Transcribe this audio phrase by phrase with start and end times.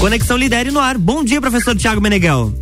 [0.00, 0.96] Conexão Lidere no ar.
[0.96, 2.54] Bom dia, professor Tiago Meneghel.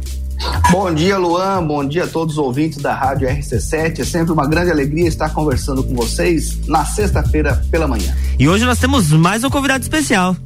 [0.73, 1.65] Bom dia, Luan.
[1.65, 4.01] Bom dia a todos os ouvintes da Rádio RC7.
[4.01, 8.13] É sempre uma grande alegria estar conversando com vocês na sexta-feira pela manhã.
[8.41, 10.37] E hoje nós temos mais um convidado especial.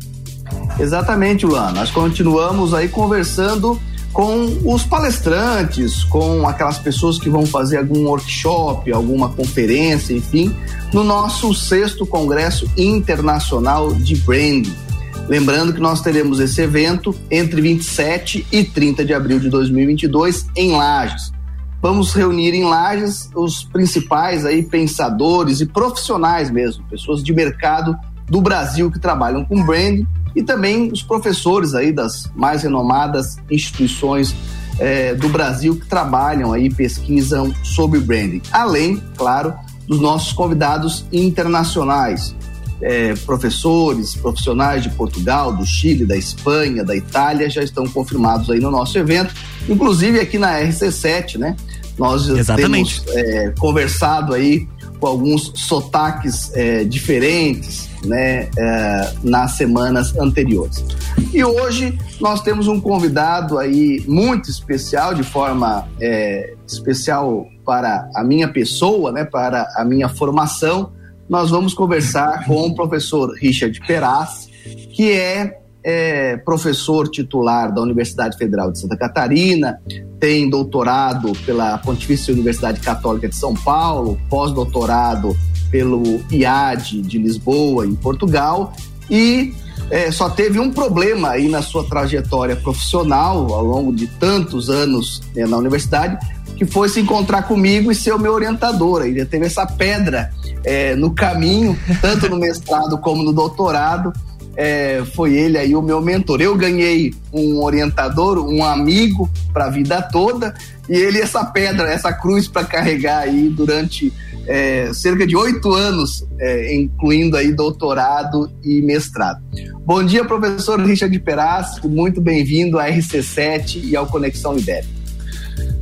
[0.78, 1.72] Exatamente, Luan.
[1.72, 3.80] Nós continuamos aí conversando
[4.12, 10.54] com os palestrantes, com aquelas pessoas que vão fazer algum workshop, alguma conferência, enfim,
[10.92, 14.91] no nosso sexto Congresso Internacional de Branding.
[15.28, 20.72] Lembrando que nós teremos esse evento entre 27 e 30 de abril de 2022 em
[20.72, 21.32] Lages.
[21.80, 27.96] Vamos reunir em Lages os principais aí pensadores e profissionais mesmo, pessoas de mercado
[28.28, 34.34] do Brasil que trabalham com branding e também os professores aí das mais renomadas instituições
[34.78, 38.42] é, do Brasil que trabalham aí, pesquisam sobre branding.
[38.50, 39.54] Além, claro,
[39.86, 42.34] dos nossos convidados internacionais,
[42.82, 48.60] é, professores, profissionais de Portugal, do Chile, da Espanha, da Itália já estão confirmados aí
[48.60, 49.32] no nosso evento,
[49.68, 51.56] inclusive aqui na RC7, né?
[51.98, 53.02] Nós Exatamente.
[53.02, 54.66] temos é, conversado aí
[54.98, 60.84] com alguns sotaques é, diferentes, né, é, nas semanas anteriores.
[61.32, 68.22] E hoje nós temos um convidado aí muito especial, de forma é, especial para a
[68.22, 70.92] minha pessoa, né, para a minha formação.
[71.28, 74.48] Nós vamos conversar com o professor Richard Peraz,
[74.94, 79.80] que é é professor titular da Universidade Federal de Santa Catarina,
[80.20, 85.36] tem doutorado pela Pontifícia Universidade Católica de São Paulo, pós-doutorado
[85.70, 88.72] pelo IAD de Lisboa, em Portugal,
[89.10, 89.52] e
[89.90, 95.20] é, só teve um problema aí na sua trajetória profissional ao longo de tantos anos
[95.34, 96.16] né, na universidade,
[96.64, 99.04] que foi se encontrar comigo e ser o meu orientador.
[99.04, 100.30] Ele teve essa pedra
[100.64, 104.12] é, no caminho, tanto no mestrado como no doutorado.
[104.54, 106.40] É, foi ele aí o meu mentor.
[106.40, 110.54] Eu ganhei um orientador, um amigo para a vida toda,
[110.88, 114.12] e ele essa pedra, essa cruz para carregar aí durante
[114.46, 119.40] é, cerca de oito anos, é, incluindo aí doutorado e mestrado.
[119.84, 125.01] Bom dia, professor Richard Peraz, muito bem-vindo à RC7 e ao Conexão Ibérica.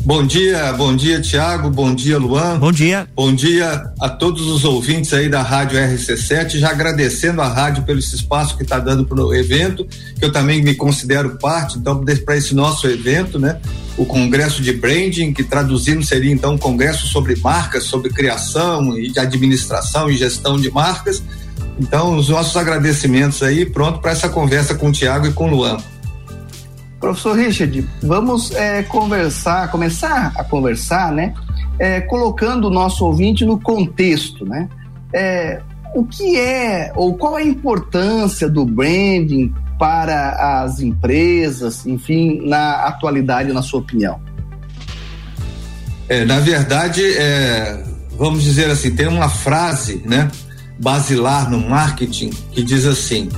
[0.03, 2.59] Bom dia, bom dia, Tiago, bom dia, Luan.
[2.59, 3.07] Bom dia.
[3.15, 7.99] Bom dia a todos os ouvintes aí da Rádio RC7, já agradecendo a rádio pelo
[7.99, 9.87] esse espaço que está dando para o evento,
[10.19, 13.61] que eu também me considero parte, então, para esse nosso evento, né?
[13.99, 19.13] O Congresso de Branding, que traduzindo seria então um congresso sobre marcas, sobre criação e
[19.13, 21.23] de administração e gestão de marcas.
[21.79, 25.55] Então, os nossos agradecimentos aí, pronto para essa conversa com o Tiago e com o
[25.55, 25.77] Luan.
[27.01, 31.33] Professor Richard, vamos é, conversar, começar a conversar, né?
[31.79, 34.69] É, colocando o nosso ouvinte no contexto, né?
[35.11, 35.63] É,
[35.95, 43.51] o que é ou qual a importância do branding para as empresas, enfim, na atualidade,
[43.51, 44.21] na sua opinião?
[46.07, 47.83] É, na verdade, é,
[48.19, 50.31] vamos dizer assim, tem uma frase, né,
[50.79, 53.31] basilar no marketing que diz assim: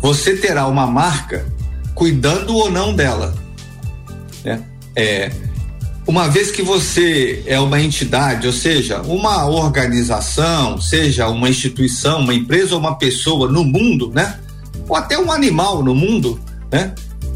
[0.00, 1.46] você terá uma marca
[1.96, 3.34] cuidando ou não dela.
[4.44, 4.62] Né?
[4.94, 5.32] É,
[6.06, 12.34] uma vez que você é uma entidade, ou seja, uma organização, seja uma instituição, uma
[12.34, 14.38] empresa ou uma pessoa no mundo, né?
[14.88, 16.40] Ou até um animal no mundo,
[16.70, 16.94] né?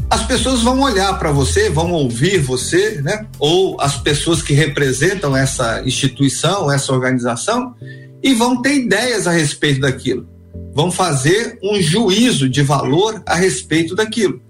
[0.09, 3.25] As pessoas vão olhar para você, vão ouvir você, né?
[3.39, 7.75] Ou as pessoas que representam essa instituição, essa organização,
[8.23, 10.30] e vão ter ideias a respeito daquilo.
[10.73, 14.41] Vão fazer um juízo de valor a respeito daquilo.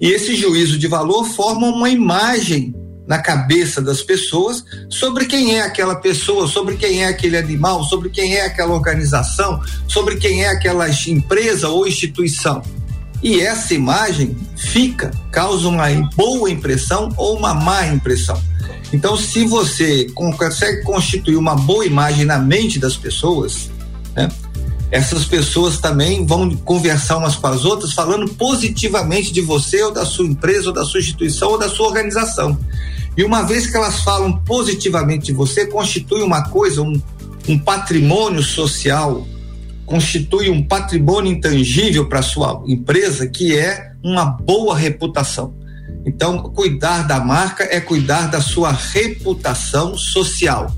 [0.00, 2.74] E esse juízo de valor forma uma imagem
[3.06, 8.10] na cabeça das pessoas sobre quem é aquela pessoa, sobre quem é aquele animal, sobre
[8.10, 12.62] quem é aquela organização, sobre quem é aquela empresa ou instituição.
[13.22, 18.40] E essa imagem fica, causa uma boa impressão ou uma má impressão.
[18.92, 23.70] Então, se você consegue constituir uma boa imagem na mente das pessoas,
[24.14, 24.28] né,
[24.92, 30.04] essas pessoas também vão conversar umas com as outras falando positivamente de você ou da
[30.04, 32.58] sua empresa ou da sua instituição ou da sua organização.
[33.16, 37.00] E uma vez que elas falam positivamente de você, constitui uma coisa, um,
[37.48, 39.26] um patrimônio social,
[39.86, 45.54] constitui um patrimônio intangível para sua empresa que é uma boa reputação.
[46.04, 50.70] Então, cuidar da marca é cuidar da sua reputação social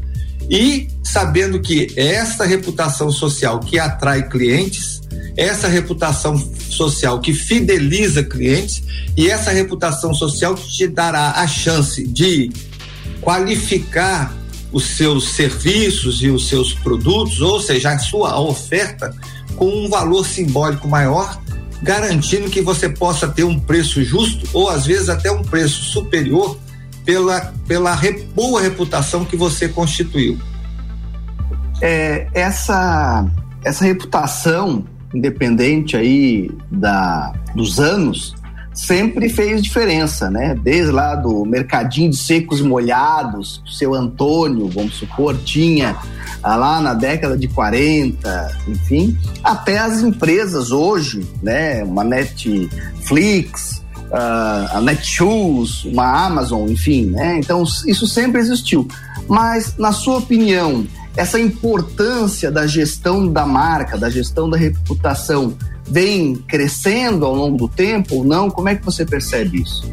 [0.50, 5.00] e sabendo que essa reputação social que atrai clientes,
[5.36, 6.36] essa reputação
[6.70, 8.82] social que fideliza clientes
[9.16, 12.50] e essa reputação social que te dará a chance de
[13.20, 14.34] qualificar
[14.72, 19.14] os seus serviços e os seus produtos, ou seja, a sua oferta
[19.56, 21.40] com um valor simbólico maior,
[21.80, 26.58] garantindo que você possa ter um preço justo ou às vezes até um preço superior
[27.04, 27.98] pela, pela
[28.34, 30.38] boa reputação que você constituiu.
[31.80, 33.26] É, essa,
[33.64, 34.84] essa reputação,
[35.14, 38.34] independente aí da, dos anos,
[38.72, 40.54] sempre fez diferença, né?
[40.54, 45.96] Desde lá do mercadinho de secos molhados, o seu Antônio, vamos supor, tinha
[46.42, 51.84] ah, lá na década de 40, enfim, até as empresas hoje, né?
[51.84, 53.83] Uma Netflix,
[54.14, 57.38] a Netshoes, uma Amazon, enfim, né?
[57.38, 58.86] Então isso sempre existiu.
[59.28, 65.56] Mas, na sua opinião, essa importância da gestão da marca, da gestão da reputação,
[65.88, 68.50] vem crescendo ao longo do tempo ou não?
[68.50, 69.90] Como é que você percebe isso?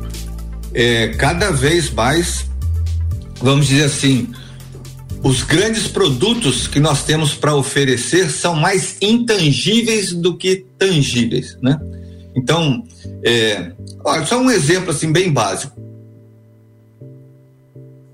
[0.73, 2.45] É, cada vez mais,
[3.41, 4.29] vamos dizer assim,
[5.23, 11.79] os grandes produtos que nós temos para oferecer são mais intangíveis do que tangíveis, né?
[12.35, 12.83] Então,
[13.23, 13.71] é,
[14.03, 15.79] olha, só um exemplo assim bem básico.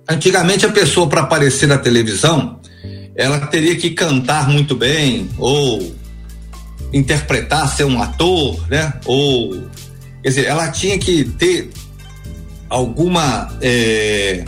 [0.10, 2.60] Antigamente a pessoa para aparecer na televisão,
[3.16, 5.96] ela teria que cantar muito bem ou
[6.94, 8.94] interpretar, ser um ator, né?
[9.06, 9.68] Ou
[10.24, 11.70] quer dizer, ela tinha que ter
[12.70, 14.46] alguma é,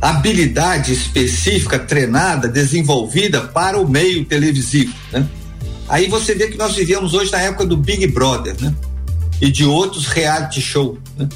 [0.00, 5.26] habilidade específica, treinada, desenvolvida para o meio televisivo, né?
[5.88, 8.74] Aí você vê que nós vivemos hoje na época do Big Brother, né?
[9.40, 11.28] E de outros reality show, né?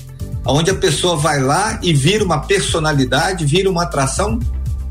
[0.46, 4.38] Onde a pessoa vai lá e vira uma personalidade, vira uma atração,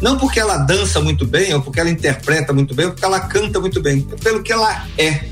[0.01, 3.19] não porque ela dança muito bem, ou porque ela interpreta muito bem, ou porque ela
[3.19, 5.25] canta muito bem, é pelo que ela é.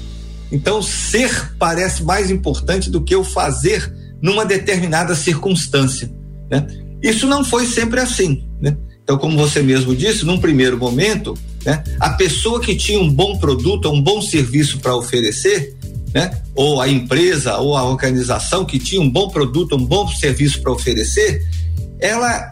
[0.52, 3.92] Então, ser parece mais importante do que o fazer
[4.22, 6.12] numa determinada circunstância.
[6.50, 6.68] Né?
[7.02, 8.48] Isso não foi sempre assim.
[8.62, 8.78] Né?
[9.04, 13.38] Então, como você mesmo disse, num primeiro momento, né, a pessoa que tinha um bom
[13.40, 15.76] produto, um bom serviço para oferecer,
[16.14, 20.62] né, ou a empresa ou a organização que tinha um bom produto, um bom serviço
[20.62, 21.46] para oferecer,
[22.00, 22.52] ela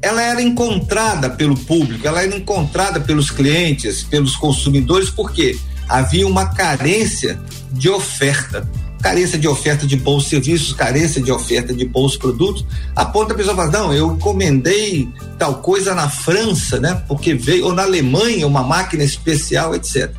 [0.00, 5.56] ela era encontrada pelo público, ela era encontrada pelos clientes, pelos consumidores, por quê?
[5.92, 7.38] havia uma carência
[7.70, 8.68] de oferta.
[9.02, 12.64] Carência de oferta de bons serviços, carência de oferta de bons produtos,
[12.94, 17.02] a ponto da pessoa falar, não, eu encomendei tal coisa na França, né?
[17.08, 20.14] Porque veio, ou na Alemanha, uma máquina especial, etc.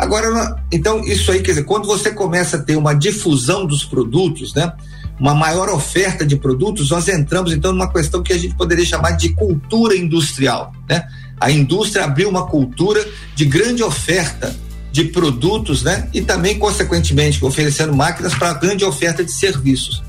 [0.00, 4.54] Agora, então, isso aí, quer dizer, quando você começa a ter uma difusão dos produtos,
[4.54, 4.72] né?
[5.20, 9.10] Uma maior oferta de produtos, nós entramos então numa questão que a gente poderia chamar
[9.10, 11.06] de cultura industrial, né?
[11.38, 14.56] A indústria abriu uma cultura de grande oferta
[14.90, 16.08] de produtos, né?
[16.14, 20.02] E também, consequentemente, oferecendo máquinas para grande oferta de serviços.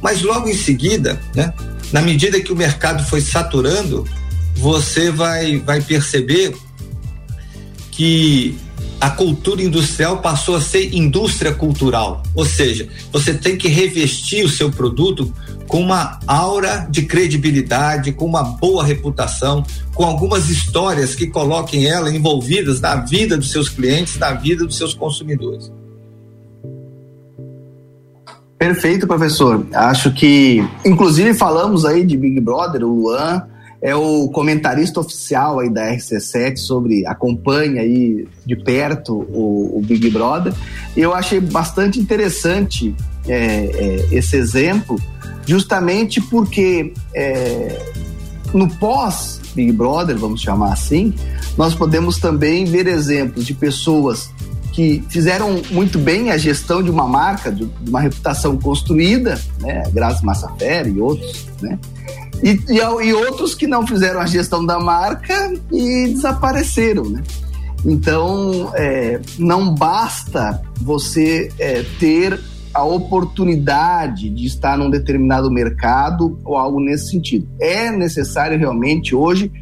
[0.00, 1.52] Mas logo em seguida, né?
[1.92, 4.08] Na medida que o mercado foi saturando,
[4.56, 6.56] você vai, vai perceber
[7.90, 8.58] que
[9.04, 14.48] a cultura industrial passou a ser indústria cultural, ou seja, você tem que revestir o
[14.48, 15.30] seu produto
[15.68, 19.62] com uma aura de credibilidade, com uma boa reputação,
[19.92, 24.78] com algumas histórias que coloquem ela envolvidas na vida dos seus clientes, na vida dos
[24.78, 25.70] seus consumidores.
[28.56, 29.66] Perfeito, professor.
[29.74, 33.42] Acho que, inclusive, falamos aí de Big Brother, o Luan
[33.84, 40.08] é o comentarista oficial aí da RC7 sobre acompanha aí de perto o, o Big
[40.08, 40.54] Brother.
[40.96, 42.96] E eu achei bastante interessante
[43.28, 44.98] é, é, esse exemplo,
[45.44, 47.78] justamente porque é,
[48.54, 51.12] no pós Big Brother, vamos chamar assim,
[51.54, 54.30] nós podemos também ver exemplos de pessoas
[54.72, 60.24] que fizeram muito bem a gestão de uma marca, de uma reputação construída, né, Grazi
[60.24, 61.78] Massafera e outros, né,
[62.42, 67.22] e, e, e, outros que não fizeram a gestão da marca e desapareceram, né?
[67.84, 72.40] Então, é, não basta você é, ter
[72.72, 77.46] a oportunidade de estar num determinado mercado ou algo nesse sentido.
[77.60, 79.52] É necessário realmente hoje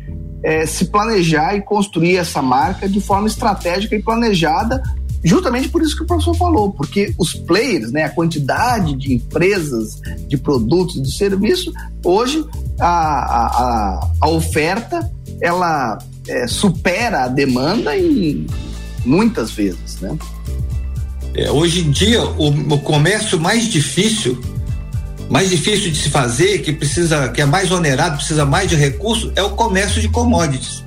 [0.43, 4.83] é, se planejar e construir essa marca de forma estratégica e planejada
[5.25, 10.01] justamente por isso que o professor falou, porque os players, né, a quantidade de empresas,
[10.29, 11.73] de produtos, de serviços,
[12.05, 12.45] hoje
[12.81, 15.11] a, a, a oferta
[15.41, 15.99] ela
[16.29, 18.47] é, supera a demanda em
[19.05, 20.17] muitas vezes, né?
[21.35, 24.39] É, hoje em dia o, o comércio mais difícil
[25.33, 29.33] mais difícil de se fazer, que precisa, que é mais onerado, precisa mais de recursos,
[29.35, 30.85] é o comércio de commodities.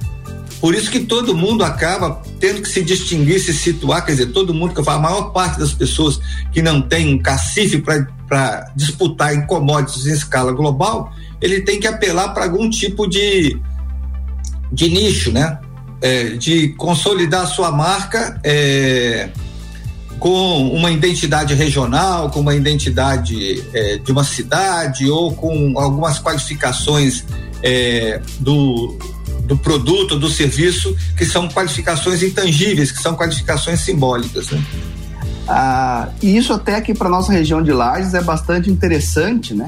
[0.59, 4.53] Por isso que todo mundo acaba tendo que se distinguir, se situar, quer dizer, todo
[4.53, 6.19] mundo que eu falo, a maior parte das pessoas
[6.51, 7.83] que não tem um cacife
[8.27, 13.59] para disputar em commodities em escala global, ele tem que apelar para algum tipo de,
[14.71, 15.59] de nicho, né?
[16.01, 19.29] É, de consolidar sua marca é,
[20.19, 27.24] com uma identidade regional, com uma identidade é, de uma cidade ou com algumas qualificações
[27.63, 28.97] é, do,
[29.46, 34.50] do produto, do serviço, que são qualificações intangíveis, que são qualificações simbólicas.
[34.50, 34.64] Né?
[35.48, 39.68] Ah, e isso até aqui para nossa região de Lages é bastante interessante, né?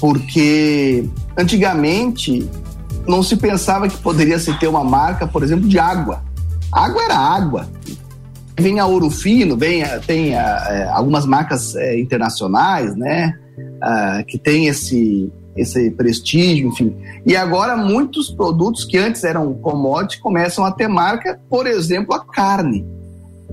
[0.00, 1.04] Porque
[1.36, 2.48] antigamente
[3.06, 6.22] não se pensava que poderia se ter uma marca, por exemplo, de água.
[6.72, 7.68] Água era água.
[8.58, 13.34] Vem a Ouro Fino, vem a, tem a, é, algumas marcas é, internacionais, né?
[13.82, 16.96] Ah, que tem esse, esse prestígio, enfim.
[17.26, 22.24] E agora muitos produtos que antes eram commodity começam a ter marca, por exemplo, a
[22.24, 22.84] carne.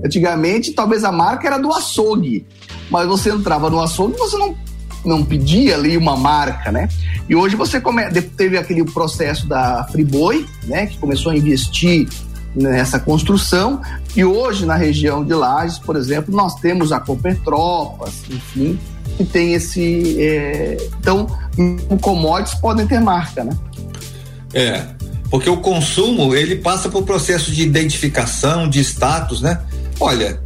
[0.04, 2.46] Antigamente, talvez a marca era do açougue,
[2.90, 4.56] mas você entrava no açougue e você não,
[5.04, 6.88] não pedia ali uma marca, né?
[7.28, 12.08] E hoje você come, teve aquele processo da Friboi, né, que começou a investir
[12.54, 13.82] nessa construção,
[14.16, 18.78] e hoje na região de Lages, por exemplo, nós temos a Copetropas, enfim,
[19.18, 20.16] que tem esse.
[20.22, 20.76] É...
[21.00, 21.26] Então,
[22.00, 23.56] commodities podem ter marca, né?
[24.54, 24.84] É,
[25.28, 29.60] porque o consumo ele passa por processo de identificação, de status, né?
[29.98, 30.40] Olha,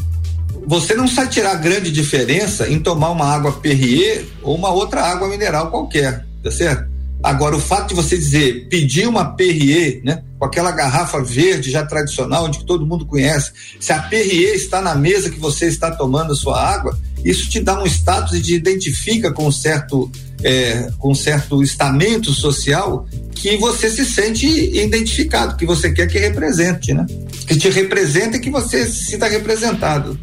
[0.66, 5.28] você não sai tirar grande diferença em tomar uma água Perrier ou uma outra água
[5.28, 6.90] mineral qualquer, tá certo?
[7.22, 11.86] Agora, o fato de você dizer, pedir uma Perrier, né, com aquela garrafa verde já
[11.86, 16.32] tradicional, onde todo mundo conhece, se a Perrier está na mesa que você está tomando
[16.32, 20.10] a sua água, isso te dá um status e te identifica com um certo,
[20.42, 26.92] é, com certo estamento social que você se sente identificado, que você quer que represente,
[26.92, 27.06] né?
[27.46, 30.18] Que te representa e que você se sinta representado.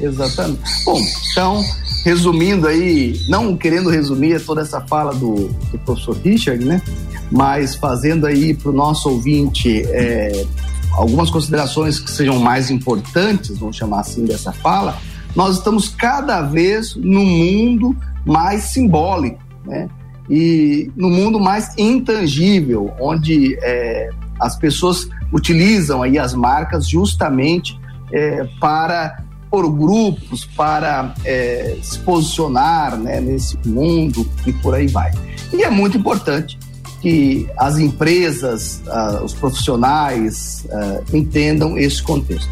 [0.00, 0.62] Exatamente.
[0.84, 1.00] Bom,
[1.30, 1.64] então,
[2.04, 6.82] resumindo aí, não querendo resumir toda essa fala do, do professor Richard, né?
[7.30, 10.44] Mas fazendo aí para o nosso ouvinte é,
[10.92, 15.00] algumas considerações que sejam mais importantes, vamos chamar assim dessa fala,
[15.34, 19.88] nós estamos cada vez no mundo mais simbólico, né?
[20.28, 24.08] E no mundo mais intangível, onde é,
[24.40, 27.78] as pessoas utilizam aí as marcas justamente
[28.10, 35.12] é, para por grupos, para é, se posicionar né, nesse mundo e por aí vai.
[35.52, 36.58] E é muito importante
[37.00, 42.50] que as empresas, uh, os profissionais uh, entendam esse contexto.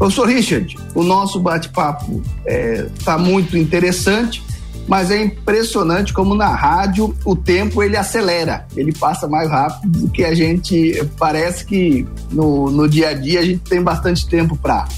[0.00, 4.42] Professor Richard, o nosso bate-papo está é, muito interessante,
[4.88, 10.08] mas é impressionante como na rádio o tempo ele acelera, ele passa mais rápido do
[10.08, 14.56] que a gente parece que no, no dia a dia a gente tem bastante tempo
[14.56, 14.88] para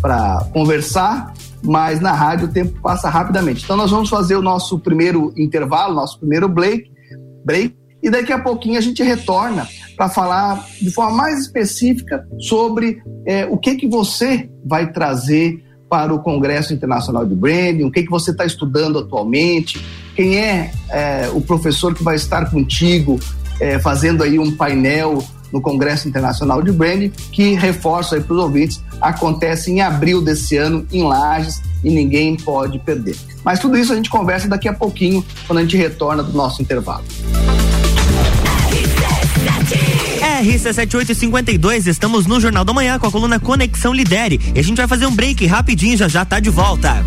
[0.00, 3.62] para conversar, mas na rádio o tempo passa rapidamente.
[3.62, 6.90] Então nós vamos fazer o nosso primeiro intervalo, nosso primeiro break,
[7.44, 13.02] break e daqui a pouquinho a gente retorna para falar de forma mais específica sobre
[13.26, 15.60] é, o que que você vai trazer
[15.90, 19.84] para o Congresso Internacional de Branding, o que que você está estudando atualmente,
[20.14, 23.18] quem é, é, o professor que vai estar contigo
[23.58, 25.20] é, fazendo aí um painel
[25.52, 30.56] no Congresso Internacional de Branding, que reforço aí para os ouvintes, acontece em abril desse
[30.56, 33.16] ano em Lages e ninguém pode perder.
[33.44, 36.62] Mas tudo isso a gente conversa daqui a pouquinho, quando a gente retorna do nosso
[36.62, 37.04] intervalo.
[40.26, 44.40] RC7852, estamos no Jornal da Manhã com a coluna Conexão Lidere.
[44.54, 47.04] E a gente vai fazer um break rapidinho, já já tá de volta.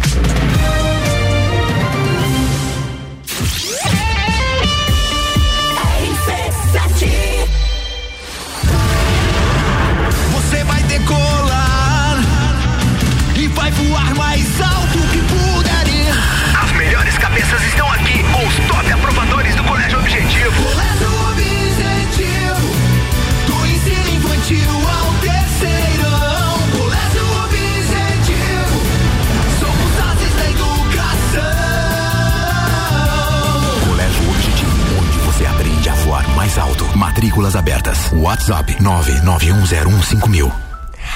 [37.50, 38.12] Matrículas abertas.
[38.14, 40.52] WhatsApp 991015000.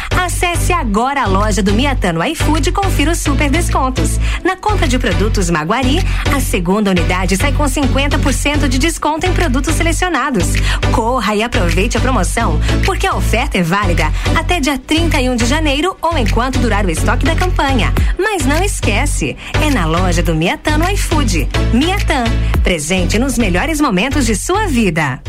[0.09, 4.17] Acesse agora a loja do Miatano iFood e confira os super descontos.
[4.43, 5.99] Na compra de produtos Maguari,
[6.33, 10.53] a segunda unidade sai com 50% de desconto em produtos selecionados.
[10.91, 15.95] Corra e aproveite a promoção, porque a oferta é válida até dia 31 de janeiro
[16.01, 17.93] ou enquanto durar o estoque da campanha.
[18.17, 21.47] Mas não esquece, é na loja do Miatano iFood.
[21.73, 22.23] Miatan,
[22.63, 25.21] presente nos melhores momentos de sua vida.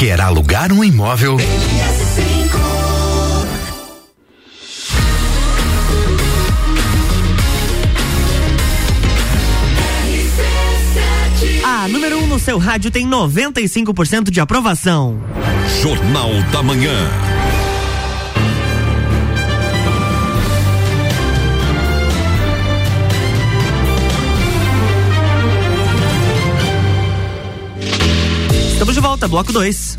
[0.00, 1.36] Quer alugar um imóvel?
[11.62, 15.20] A número 1 um no seu rádio tem 95% de aprovação.
[15.82, 17.29] Jornal da Manhã.
[29.28, 29.98] Bloco 2.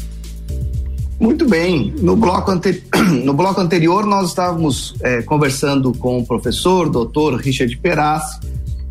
[1.19, 1.93] Muito bem.
[1.99, 2.51] No bloco,
[3.23, 8.23] no bloco anterior, nós estávamos é, conversando com o professor, doutor Richard Peraz,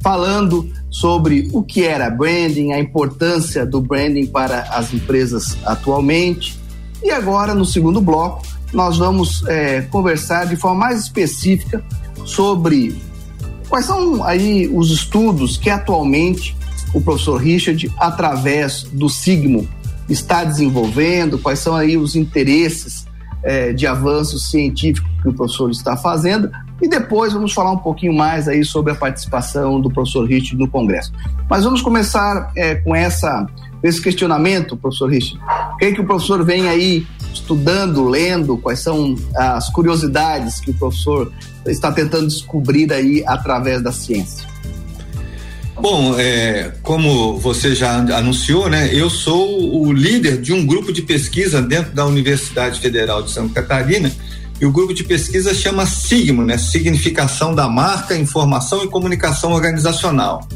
[0.01, 6.57] falando sobre o que era branding, a importância do branding para as empresas atualmente.
[7.03, 11.85] E agora, no segundo bloco, nós vamos é, conversar de forma mais específica
[12.25, 12.95] sobre
[13.69, 16.57] quais são aí os estudos que atualmente
[16.95, 19.69] o professor Richard, através do Sigmo,
[20.11, 23.07] está desenvolvendo, quais são aí os interesses
[23.43, 26.51] é, de avanço científico que o professor está fazendo
[26.83, 30.69] e depois vamos falar um pouquinho mais aí sobre a participação do professor Richard no
[30.69, 31.13] Congresso.
[31.49, 33.47] Mas vamos começar é, com essa
[33.83, 35.43] esse questionamento, professor Richard.
[35.73, 40.71] O que, é que o professor vem aí estudando, lendo, quais são as curiosidades que
[40.71, 41.33] o professor
[41.67, 44.50] está tentando descobrir aí através da ciência?
[45.81, 51.01] Bom, é, como você já anunciou, né, eu sou o líder de um grupo de
[51.01, 54.13] pesquisa dentro da Universidade Federal de Santa Catarina
[54.61, 60.47] e o grupo de pesquisa chama Sigma, né, Significação da Marca, Informação e Comunicação Organizacional.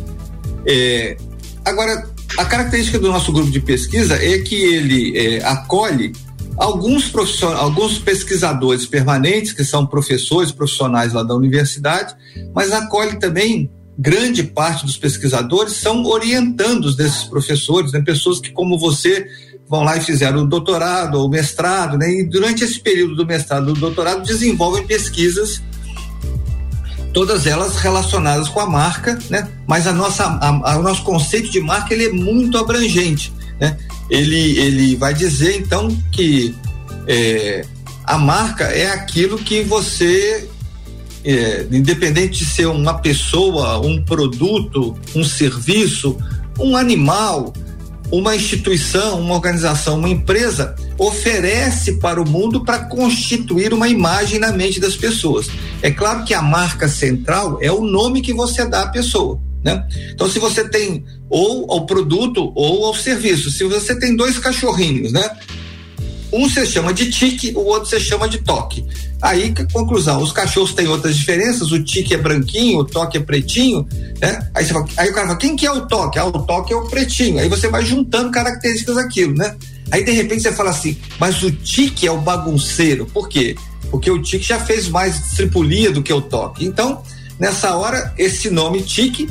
[0.66, 1.16] É,
[1.64, 6.12] agora, a característica do nosso grupo de pesquisa é que ele é, acolhe
[6.58, 12.14] alguns profissionais, alguns pesquisadores permanentes que são professores profissionais lá da universidade,
[12.54, 18.00] mas acolhe também grande parte dos pesquisadores são orientandos desses professores, né?
[18.00, 19.26] pessoas que, como você,
[19.68, 22.10] vão lá e fizeram o doutorado ou mestrado, né?
[22.10, 25.62] E durante esse período do mestrado e do doutorado desenvolvem pesquisas,
[27.12, 29.48] todas elas relacionadas com a marca, né?
[29.66, 33.78] Mas a nossa, a, a, o nosso conceito de marca ele é muito abrangente, né?
[34.10, 36.54] Ele, ele vai dizer então que
[37.06, 37.64] é,
[38.04, 40.48] a marca é aquilo que você
[41.24, 46.16] é, independente de ser uma pessoa, um produto, um serviço,
[46.58, 47.52] um animal,
[48.12, 54.52] uma instituição, uma organização, uma empresa oferece para o mundo para constituir uma imagem na
[54.52, 55.48] mente das pessoas.
[55.82, 59.40] É claro que a marca central é o nome que você dá à pessoa.
[59.64, 59.82] Né?
[60.12, 65.10] Então, se você tem ou ao produto ou ao serviço, se você tem dois cachorrinhos,
[65.10, 65.28] né?
[66.30, 68.84] Um você chama de tique, o outro você chama de toque.
[69.24, 73.88] Aí, conclusão, os cachorros têm outras diferenças, o tique é branquinho, o toque é pretinho,
[74.20, 74.46] né?
[74.54, 76.18] Aí, fala, aí o cara fala, quem que é o toque?
[76.18, 77.38] Ah, o toque é o pretinho.
[77.38, 79.56] Aí você vai juntando características daquilo, né?
[79.90, 83.06] Aí de repente você fala assim, mas o tique é o bagunceiro.
[83.06, 83.56] Por quê?
[83.90, 86.66] Porque o tique já fez mais tripulia do que o toque.
[86.66, 87.02] Então,
[87.40, 89.26] nessa hora, esse nome tique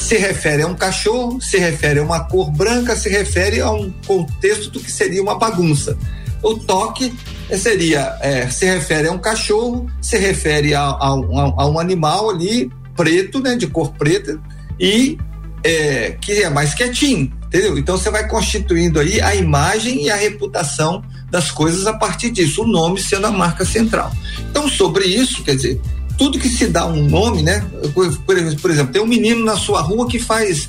[0.00, 3.92] se refere a um cachorro, se refere a uma cor branca, se refere a um
[4.06, 5.98] contexto do que seria uma bagunça.
[6.42, 7.12] O toque
[7.56, 12.70] seria, é, se refere a um cachorro, se refere a, a, a, um animal ali
[12.96, 14.40] preto, né, de cor preta,
[14.78, 15.18] e
[15.64, 17.78] é, que é mais quietinho, entendeu?
[17.78, 22.62] Então você vai constituindo aí a imagem e a reputação das coisas a partir disso,
[22.62, 24.12] o nome sendo a marca central.
[24.50, 25.80] Então, sobre isso, quer dizer,
[26.16, 27.64] tudo que se dá um nome, né?
[27.94, 28.36] Por, por
[28.70, 30.68] exemplo, tem um menino na sua rua que faz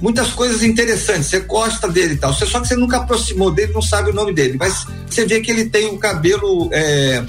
[0.00, 3.72] muitas coisas interessantes, você gosta dele e tal, você, só que você nunca aproximou dele,
[3.72, 7.24] não sabe o nome dele, mas você vê que ele tem o um cabelo é,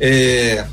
[0.00, 0.64] é,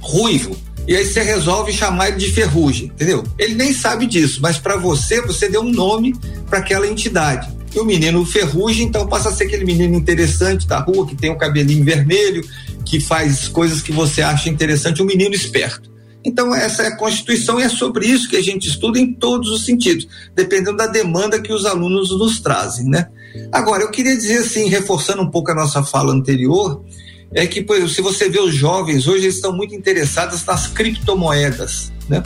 [0.00, 3.22] ruivo, e aí você resolve chamar ele de ferrugem, entendeu?
[3.38, 6.14] Ele nem sabe disso, mas para você, você deu um nome
[6.48, 7.46] para aquela entidade.
[7.74, 11.28] E o menino ferrugem, então passa a ser aquele menino interessante da rua, que tem
[11.28, 12.42] o um cabelinho vermelho,
[12.86, 15.87] que faz coisas que você acha interessante, um menino esperto.
[16.28, 19.48] Então, essa é a Constituição e é sobre isso que a gente estuda em todos
[19.50, 23.08] os sentidos, dependendo da demanda que os alunos nos trazem, né?
[23.50, 26.84] Agora, eu queria dizer assim, reforçando um pouco a nossa fala anterior,
[27.32, 31.90] é que, exemplo, se você vê os jovens hoje, eles estão muito interessados nas criptomoedas,
[32.10, 32.22] né?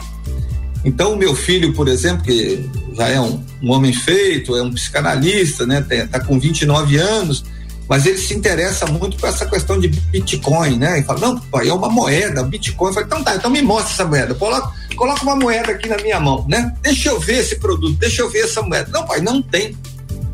[0.83, 4.73] Então, o meu filho, por exemplo, que já é um, um homem feito, é um
[4.73, 5.81] psicanalista, né?
[6.11, 7.45] Tá com 29 anos,
[7.87, 10.99] mas ele se interessa muito por essa questão de Bitcoin, né?
[10.99, 12.89] E fala, não, pai, é uma moeda, Bitcoin.
[12.89, 14.33] Eu falei, então tá, então me mostra essa moeda.
[14.35, 16.73] Coloca, coloca uma moeda aqui na minha mão, né?
[16.81, 18.89] Deixa eu ver esse produto, deixa eu ver essa moeda.
[18.91, 19.77] Não, pai, não tem.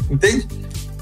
[0.10, 0.48] Entende?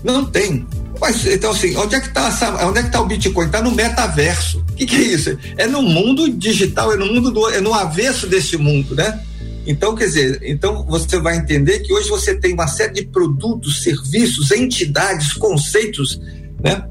[0.04, 0.66] Não tem.
[1.00, 2.30] Mas, então, assim, onde é que está
[2.66, 3.46] onde é que tá o Bitcoin?
[3.46, 4.64] Está no metaverso.
[4.70, 5.38] O que, que, é isso?
[5.58, 9.24] É no mundo digital, é no mundo do, é no avesso desse mundo, né?
[9.68, 13.84] Então, quer dizer, então você vai entender que hoje você tem uma série de produtos,
[13.84, 16.22] serviços, entidades, conceitos,
[16.64, 16.88] né?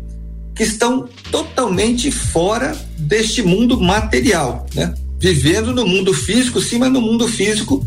[0.54, 4.94] Que estão totalmente fora deste mundo material, né?
[5.18, 7.84] Vivendo no mundo físico, sim, mas no mundo físico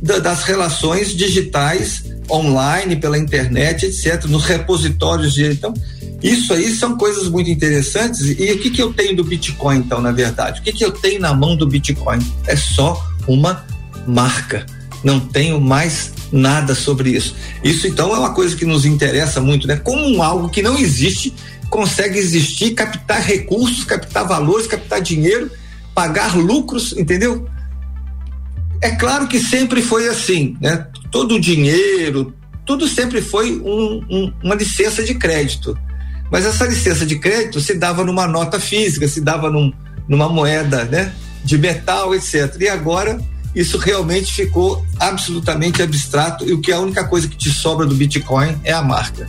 [0.00, 5.46] da, das relações digitais, online, pela internet, etc., nos repositórios de.
[5.46, 5.74] Então,
[6.22, 8.20] isso aí são coisas muito interessantes.
[8.20, 10.60] E o que, que eu tenho do Bitcoin, então, na verdade?
[10.60, 12.20] O que, que eu tenho na mão do Bitcoin?
[12.46, 13.66] É só uma
[14.08, 14.64] marca.
[15.04, 17.36] Não tenho mais nada sobre isso.
[17.62, 19.76] Isso então é uma coisa que nos interessa muito, né?
[19.76, 21.32] Como algo que não existe
[21.70, 25.50] consegue existir, captar recursos, captar valores, captar dinheiro,
[25.94, 27.46] pagar lucros, entendeu?
[28.80, 30.86] É claro que sempre foi assim, né?
[31.10, 35.76] Todo o dinheiro, tudo sempre foi um, um, uma licença de crédito.
[36.30, 39.72] Mas essa licença de crédito se dava numa nota física, se dava num,
[40.06, 41.12] numa moeda, né?
[41.44, 42.54] De metal, etc.
[42.60, 43.18] E agora
[43.54, 47.86] isso realmente ficou absolutamente abstrato e o que é a única coisa que te sobra
[47.86, 49.28] do Bitcoin é a marca.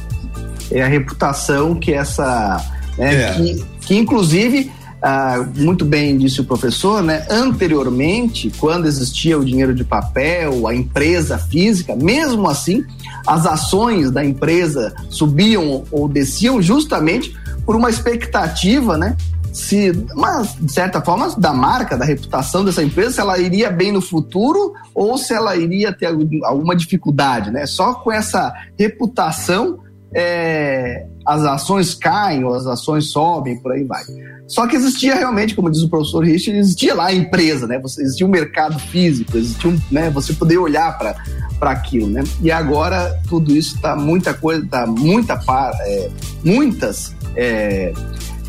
[0.71, 2.63] É a reputação que essa.
[2.97, 3.33] Né, é.
[3.33, 7.25] que, que, inclusive, ah, muito bem disse o professor, né?
[7.29, 12.83] Anteriormente, quando existia o dinheiro de papel, a empresa física, mesmo assim,
[13.25, 17.33] as ações da empresa subiam ou desciam justamente
[17.65, 19.15] por uma expectativa, né?
[19.59, 23.91] Se, mas, de certa forma, da marca, da reputação dessa empresa, se ela iria bem
[23.91, 26.07] no futuro ou se ela iria ter
[26.43, 27.65] alguma dificuldade, né?
[27.65, 29.79] Só com essa reputação
[30.15, 34.01] é, as ações caem ou as ações sobem, por aí vai.
[34.47, 37.77] Só que existia realmente, como diz o professor Richard, existia lá a empresa, né?
[37.79, 40.09] Você, existia um mercado físico, existia um, né?
[40.09, 42.23] Você poder olhar para aquilo, né?
[42.41, 45.39] E agora tudo isso está muita coisa, está muita
[45.81, 46.09] é,
[46.43, 47.93] muitas é,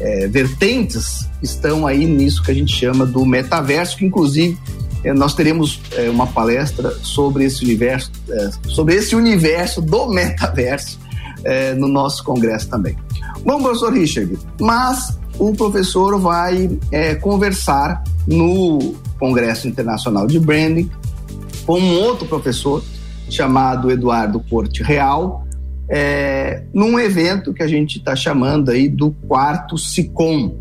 [0.01, 4.59] é, vertentes estão aí nisso que a gente chama do metaverso, que inclusive
[5.05, 10.99] é, nós teremos é, uma palestra sobre esse universo, é, sobre esse universo do metaverso
[11.45, 12.97] é, no nosso congresso também.
[13.45, 16.79] Bom, professor Richard, mas o professor vai
[17.23, 20.91] conversar no Congresso Internacional de Branding
[21.65, 22.83] com um outro professor
[23.31, 25.40] chamado Eduardo Corte Real,
[25.91, 30.55] é, num evento que a gente está chamando aí do quarto SICOM.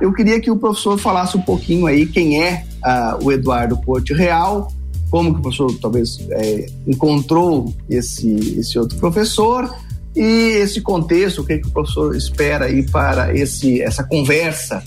[0.00, 4.12] Eu queria que o professor falasse um pouquinho aí quem é uh, o Eduardo Porte
[4.12, 4.70] Real,
[5.10, 9.74] como que o professor talvez é, encontrou esse, esse outro professor
[10.14, 14.82] e esse contexto, o que, que o professor espera aí para esse, essa conversa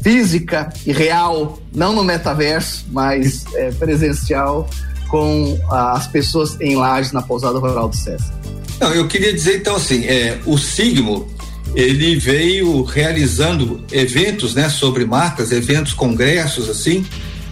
[0.00, 4.68] física e real, não no metaverso, mas é, presencial
[5.08, 8.43] com as pessoas em Lages na pousada rural do César.
[8.80, 11.28] Não, eu queria dizer então assim, é, o Sigmo
[11.74, 17.04] ele veio realizando eventos, né, sobre marcas, eventos, congressos assim,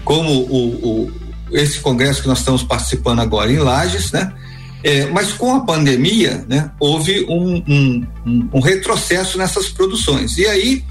[0.04, 4.32] como o, o esse congresso que nós estamos participando agora em Lages, né?
[4.82, 10.36] É, mas com a pandemia, né, houve um, um, um, retrocesso nessas produções.
[10.38, 10.82] E aí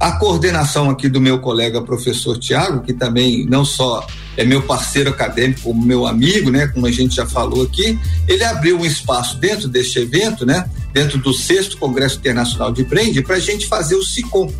[0.00, 5.10] a coordenação aqui do meu colega professor Tiago, que também não só é meu parceiro
[5.10, 9.68] acadêmico, meu amigo, né, como a gente já falou aqui, ele abriu um espaço dentro
[9.68, 14.02] deste evento, né, dentro do sexto Congresso Internacional de Brand, para a gente fazer o
[14.02, 14.52] SICOM.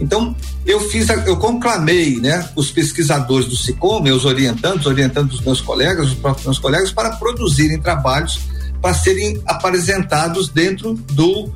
[0.00, 5.60] Então, eu fiz, eu conclamei, né, os pesquisadores do SICOM, meus orientantes, orientando os meus
[5.60, 8.38] colegas, os meus colegas, para produzirem trabalhos
[8.80, 11.50] para serem apresentados dentro do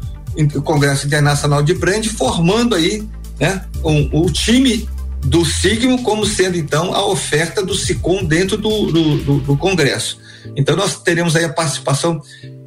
[0.64, 3.06] Congresso Internacional de Brand, formando aí
[3.38, 4.88] né, um, o time
[5.24, 10.18] do Sigmo como sendo então a oferta do SICOM dentro do, do, do, do Congresso.
[10.56, 12.20] Então nós teremos aí a participação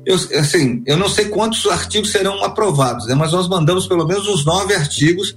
[0.05, 4.27] eu, assim, eu não sei quantos artigos serão aprovados, né, mas nós mandamos pelo menos
[4.27, 5.35] uns nove artigos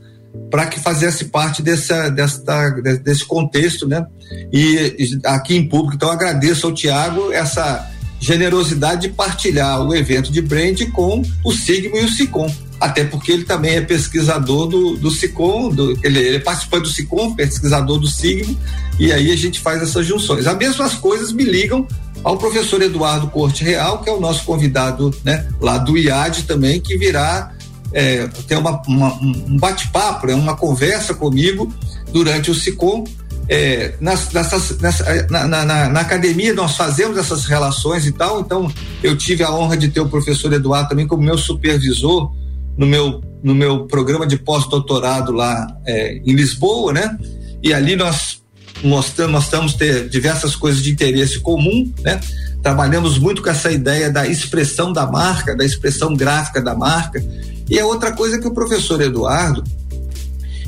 [0.51, 2.71] para que fizesse parte dessa, dessa,
[3.03, 4.07] desse contexto, né?
[4.53, 10.43] E aqui em público, então agradeço ao Tiago essa generosidade de partilhar o evento de
[10.43, 15.11] brand com o Sigmo e o Sicom até porque ele também é pesquisador do, do
[15.11, 18.57] SICOM, do, ele, ele é participante do SICOM, pesquisador do SIGMO,
[18.99, 20.47] e aí a gente faz essas junções.
[20.47, 21.87] As mesmas coisas me ligam
[22.23, 26.81] ao professor Eduardo Corte Real, que é o nosso convidado né, lá do IAD também,
[26.81, 27.53] que virá
[27.93, 31.73] é, ter uma, uma, um bate-papo, né, uma conversa comigo
[32.13, 33.05] durante o SICOM.
[33.51, 38.71] É, nas, nessas, nessa, na, na, na, academia nós fazemos essas relações e tal, então
[39.03, 42.31] eu tive a honra de ter o professor Eduardo também como meu supervisor
[42.79, 47.19] no meu, no meu programa de pós-doutorado lá é, em Lisboa, né?
[47.61, 48.41] E ali nós
[48.85, 52.21] mostramos, mostramos ter diversas coisas de interesse comum, né?
[52.63, 57.23] Trabalhamos muito com essa ideia da expressão da marca, da expressão gráfica da marca.
[57.69, 59.65] E a outra coisa que o professor Eduardo,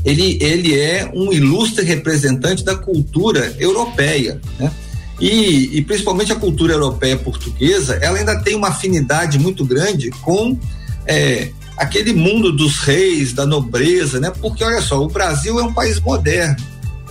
[0.04, 4.70] ele, ele é um ilustre representante da cultura europeia, né?
[5.20, 10.58] E, e, principalmente a cultura europeia portuguesa, ela ainda tem uma afinidade muito grande com
[11.06, 14.30] é, aquele mundo dos reis, da nobreza, né?
[14.40, 16.56] Porque olha só, o Brasil é um país moderno.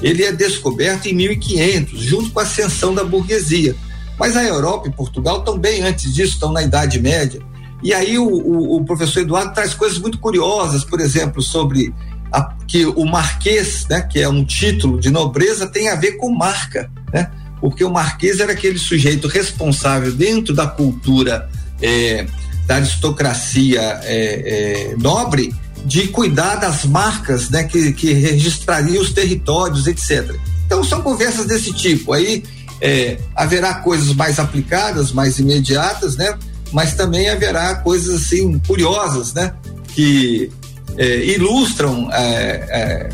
[0.02, 3.76] Ele é descoberto em 1500, junto com a ascensão da burguesia.
[4.18, 7.42] Mas a Europa e Portugal bem antes disso, estão na Idade Média.
[7.82, 11.94] E aí o, o, o professor Eduardo traz coisas muito curiosas, por exemplo, sobre
[12.32, 16.30] a, que o marquês, né, que é um título de nobreza, tem a ver com
[16.32, 17.32] marca, né?
[17.60, 21.50] Porque o Marquês era aquele sujeito responsável dentro da cultura
[21.82, 22.26] é,
[22.70, 25.52] da aristocracia é, é, nobre
[25.84, 30.36] de cuidar das marcas né, que, que registrariam os territórios, etc.
[30.68, 32.14] Então são conversas desse tipo.
[32.14, 32.44] Aí
[32.80, 36.38] é, haverá coisas mais aplicadas, mais imediatas, né?
[36.72, 39.52] Mas também haverá coisas assim curiosas, né?
[39.96, 40.52] Que
[40.96, 43.10] é, ilustram é, é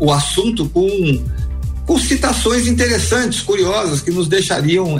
[0.00, 1.24] o assunto com,
[1.86, 4.98] com citações interessantes, curiosas, que nos deixariam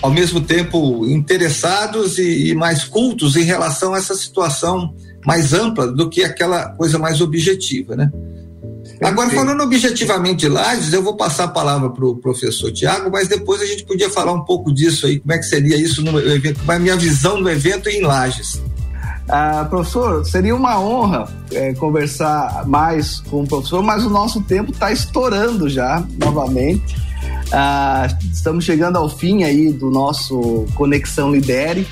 [0.00, 4.94] ao mesmo tempo interessados e, e mais cultos em relação a essa situação
[5.26, 8.10] mais ampla do que aquela coisa mais objetiva, né?
[9.02, 13.28] Agora, falando objetivamente de Lages, eu vou passar a palavra para o professor Tiago, mas
[13.28, 16.18] depois a gente podia falar um pouco disso aí, como é que seria isso no
[16.18, 18.60] evento, qual é a minha visão do evento em Lages.
[19.28, 24.72] Ah, professor, seria uma honra é, conversar mais com o professor, mas o nosso tempo
[24.72, 26.96] está estourando já, novamente.
[27.52, 31.86] Ah, estamos chegando ao fim aí do nosso Conexão Lidere.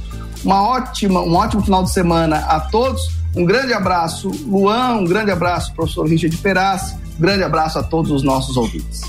[0.46, 5.30] Uma ótima, um ótimo final de semana a todos um grande abraço, Luan, um grande
[5.30, 9.02] abraço, professor Richard Peraz, um grande abraço a todos os nossos ouvintes.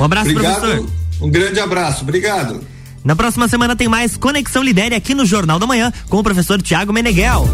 [0.00, 0.86] Um abraço, obrigado, professor.
[1.20, 2.60] Um grande abraço, obrigado.
[3.04, 6.60] Na próxima semana tem mais Conexão Lidere aqui no Jornal da Manhã com o professor
[6.60, 7.48] Tiago Meneghel.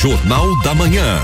[0.00, 1.20] Jornal da Manhã.